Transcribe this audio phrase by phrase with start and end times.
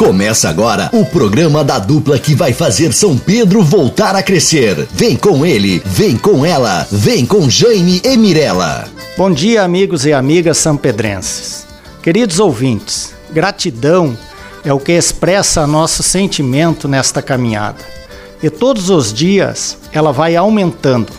[0.00, 4.88] Começa agora o programa da dupla que vai fazer São Pedro voltar a crescer.
[4.94, 8.88] Vem com ele, vem com ela, vem com Jaime e Mirella.
[9.14, 11.66] Bom dia, amigos e amigas sampedrenses.
[12.02, 14.16] Queridos ouvintes, gratidão
[14.64, 17.84] é o que expressa nosso sentimento nesta caminhada.
[18.42, 21.12] E todos os dias ela vai aumentando.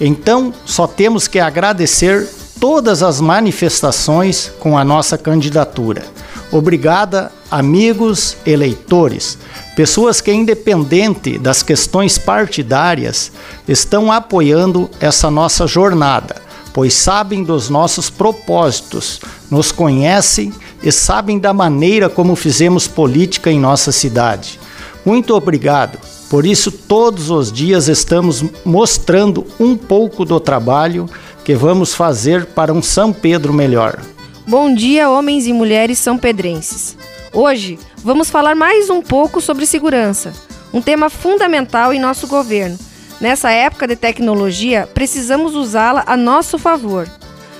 [0.00, 2.26] Então, só temos que agradecer
[2.58, 6.02] todas as manifestações com a nossa candidatura.
[6.52, 9.38] Obrigada, amigos eleitores,
[9.74, 13.32] pessoas que, independente das questões partidárias,
[13.66, 16.36] estão apoiando essa nossa jornada,
[16.74, 19.18] pois sabem dos nossos propósitos,
[19.50, 20.52] nos conhecem
[20.82, 24.60] e sabem da maneira como fizemos política em nossa cidade.
[25.06, 25.98] Muito obrigado.
[26.28, 31.08] Por isso, todos os dias estamos mostrando um pouco do trabalho
[31.44, 33.98] que vamos fazer para um São Pedro melhor.
[34.52, 36.94] Bom dia, homens e mulheres são pedrenses.
[37.32, 40.30] Hoje vamos falar mais um pouco sobre segurança,
[40.74, 42.78] um tema fundamental em nosso governo.
[43.18, 47.08] Nessa época de tecnologia, precisamos usá-la a nosso favor.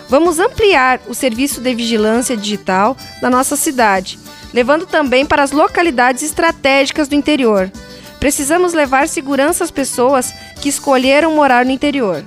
[0.07, 4.19] Vamos ampliar o serviço de vigilância digital na nossa cidade,
[4.53, 7.73] levando também para as localidades estratégicas do interior.
[8.20, 12.23] Precisamos levar segurança às pessoas que escolheram morar no interior.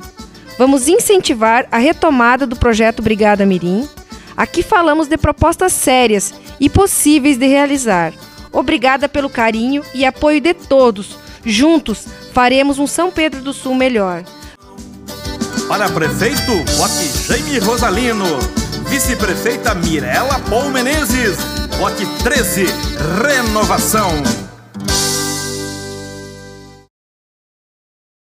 [0.57, 3.87] Vamos incentivar a retomada do projeto Brigada Mirim,
[4.35, 8.13] Aqui falamos de propostas sérias e possíveis de realizar.
[8.51, 11.17] Obrigada pelo carinho e apoio de todos.
[11.45, 14.23] Juntos faremos um São Pedro do Sul melhor.
[15.67, 18.25] Para prefeito, vote Jaime Rosalino.
[18.87, 21.37] Vice-prefeita Mirela Paul Menezes.
[21.79, 22.65] Vote 13,
[23.21, 24.44] Renovação.